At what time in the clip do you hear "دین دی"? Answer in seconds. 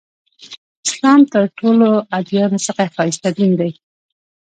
3.37-3.71